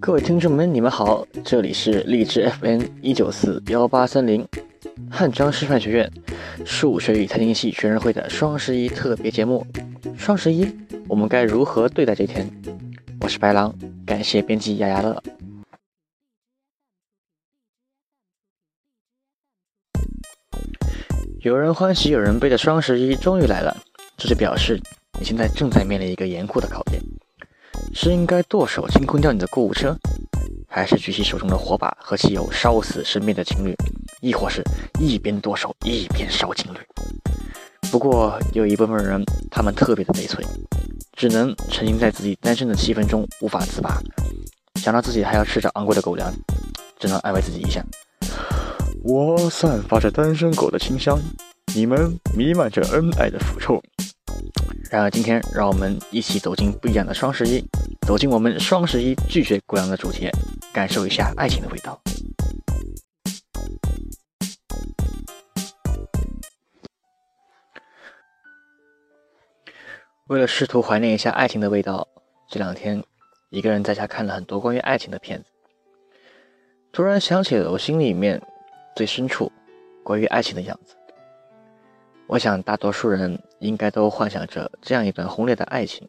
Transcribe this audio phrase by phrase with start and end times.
[0.00, 4.46] 各位听众们，你们好，这里是荔枝 FN 一九四幺八三零
[5.10, 6.10] 汉江师范学院
[6.64, 9.66] 数学与财经系学生会的双十一特别节目。
[10.16, 10.66] 双十一，
[11.06, 12.48] 我们该如何对待这天？
[13.20, 13.74] 我是白狼，
[14.06, 15.22] 感谢编辑丫丫乐。
[21.42, 23.76] 有人欢喜，有人悲的双十一终于来了，
[24.16, 24.80] 这就表示
[25.18, 27.27] 你现在正在面临一个严酷的考验。
[28.00, 29.92] 是应该剁手清空掉你的购物车，
[30.68, 33.74] 还是举起手中的火把和汽油烧死身边的情侣，
[34.22, 34.62] 亦或是
[35.00, 36.78] 一边剁手一边烧情侣？
[37.90, 40.46] 不过有一部分人，他们特别的悲催，
[41.16, 44.00] 只能沉浸在自己单身的气氛中无法自拔。
[44.76, 46.32] 想到自己还要吃着昂贵的狗粮，
[47.00, 47.84] 只能安慰自己一下
[49.02, 51.18] ：“我散发着单身狗的清香，
[51.74, 53.82] 你们弥漫着恩爱的腐臭。”
[54.88, 57.60] 然而今天，让我们一起走进不一样的双十一。
[58.08, 60.30] 走进我们双十一拒绝狗粮的主题，
[60.72, 62.00] 感受一下爱情的味道。
[70.28, 72.08] 为了试图怀念一下爱情的味道，
[72.48, 73.04] 这两天
[73.50, 75.50] 一个人在家看了很多关于爱情的片子，
[76.90, 78.40] 突然想起了我心里面
[78.96, 79.52] 最深处
[80.02, 80.96] 关于爱情的样子。
[82.26, 86.08] 我想，大多数人应该都幻想着这样一段轰烈的爱情。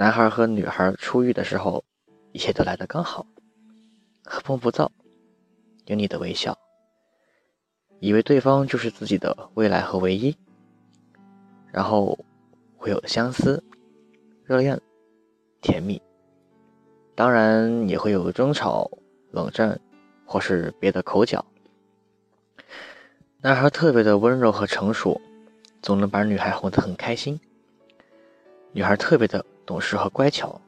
[0.00, 1.84] 男孩和女孩初遇的时候，
[2.32, 3.26] 一切都来得刚好，
[4.24, 4.88] 和风不燥，
[5.84, 6.56] 有你的微笑，
[7.98, 10.34] 以为对方就是自己的未来和唯一，
[11.70, 12.18] 然后
[12.78, 13.62] 会有相思、
[14.46, 14.80] 热恋、
[15.60, 16.00] 甜蜜，
[17.14, 18.90] 当然也会有争吵、
[19.30, 19.78] 冷战，
[20.24, 21.44] 或是别的口角。
[23.42, 25.20] 男孩特别的温柔和成熟，
[25.82, 27.38] 总能把女孩哄得很开心。
[28.72, 29.44] 女孩特别的。
[29.70, 30.60] 懂事和乖巧，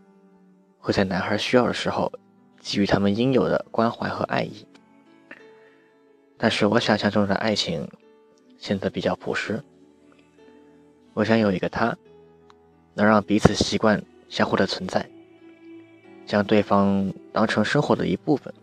[0.78, 2.12] 会在男孩需要的时候
[2.60, 4.64] 给予他们应有的关怀和爱意。
[6.38, 7.88] 但是，我想象中的爱情
[8.58, 9.60] 显得比较朴实。
[11.14, 11.96] 我想有一个他，
[12.94, 15.04] 能让彼此习惯相互的存在，
[16.24, 18.54] 将对方当成生活的一部分，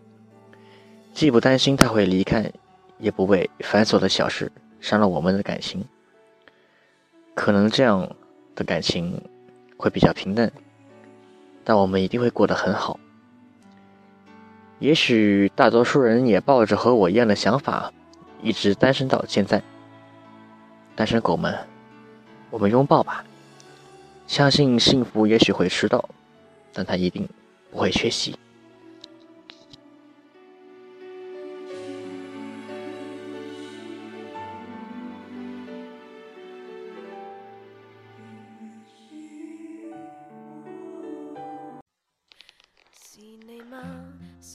[1.12, 2.50] 既不担心他会离开，
[2.98, 4.50] 也不为繁琐的小事
[4.80, 5.84] 伤了我们的感情。
[7.34, 8.16] 可能这样
[8.54, 9.20] 的感情。
[9.80, 10.52] 会比较平淡，
[11.64, 13.00] 但我们一定会过得很好。
[14.78, 17.92] 也许大多数人也抱着和我一样的想法，
[18.42, 19.60] 一直单身到现在。
[20.94, 21.56] 单身狗们，
[22.50, 23.24] 我们拥抱吧！
[24.26, 26.06] 相信幸福也许会迟到，
[26.74, 27.26] 但它一定
[27.70, 28.36] 不会缺席。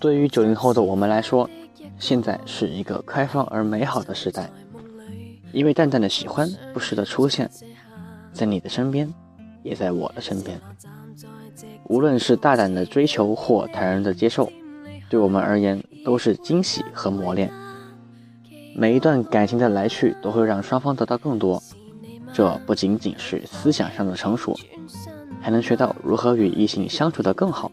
[0.02, 1.50] 对于九零后的我们来说，
[2.00, 4.50] 现在是一个开放而美好的时代。
[5.54, 7.50] 因为淡淡的喜欢不时的出现
[8.34, 9.10] 在你的身边，
[9.64, 10.60] 也在我的身边。
[11.88, 14.52] 无论是大胆的追求或坦然的接受，
[15.10, 17.50] 对我们而言都是惊喜和磨练。
[18.76, 21.64] 每一段感情的来去都会让双方得到更多，
[22.34, 24.58] 这不仅仅是思想上的成熟，
[25.40, 27.72] 还能学到如何与异性相处得更好。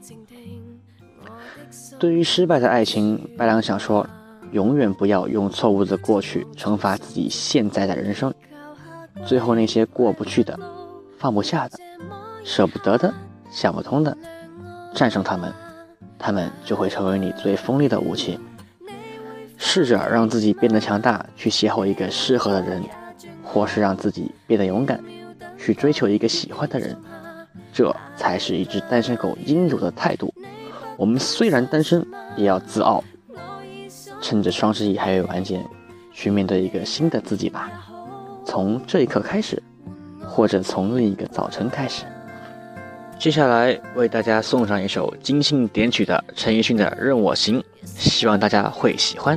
[2.03, 4.05] 对于失败的爱情，白狼想说：
[4.51, 8.35] 永远不要用错误的过去惩罚自己现在的人生。
[9.25, 10.59] 最后，那些过不去的、
[11.17, 11.79] 放不下的、
[12.43, 13.15] 舍不得的、
[13.53, 14.19] 想不通的，
[14.93, 15.53] 战胜他们，
[16.19, 18.37] 他们就会成为你最锋利的武器。
[19.57, 22.83] 试着让自己变得强大，去邂逅一个适合的人，
[23.45, 24.99] 或是让自己变得勇敢，
[25.57, 26.99] 去追求一个喜欢的人。
[27.73, 30.32] 这才是一只单身狗应有的态度。
[31.03, 32.01] 我们虽然单身，
[32.37, 33.03] 也要自傲。
[34.21, 35.61] 趁着双十一还有晚节，
[36.13, 37.69] 去面对一个新的自己吧。
[38.47, 39.61] 从这一刻开始，
[40.25, 42.05] 或者从另一个早晨开始。
[43.19, 49.37] 接下来为大家送上一首精心点曲的陈奕迅的《任我行》，希望大家会喜欢。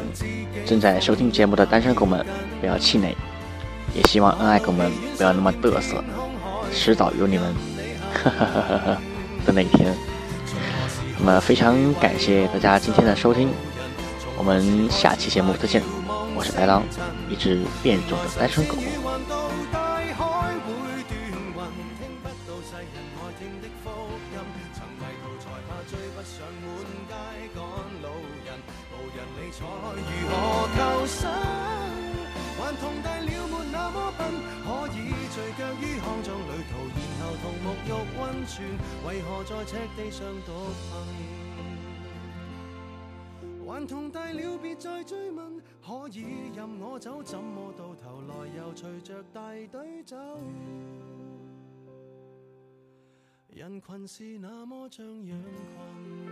[0.65, 2.25] 正在收听节目的单身狗们
[2.59, 3.15] 不要气馁，
[3.95, 6.03] 也希望恩爱狗们不要那么得瑟，
[6.73, 7.53] 迟早有你们
[9.45, 9.95] 的那一天。
[11.19, 13.47] 那么非常感谢大家今天的收听，
[14.35, 15.79] 我们下期节目再见。
[16.35, 16.81] 我是白狼，
[17.29, 18.75] 一只变种的单身狗。
[29.57, 30.33] 才如何
[30.75, 31.31] 求生？
[32.59, 33.31] 顽童大了没
[33.71, 34.27] 那么笨，
[34.65, 38.67] 可以随脚于康脏旅途，然后同沐浴温泉。
[39.07, 40.83] 为何在赤地上独行？
[43.65, 50.17] 顽童大了别再追问，可以任我走，怎么到头来又随着大队走？
[53.53, 56.24] 人群是那么像羊群。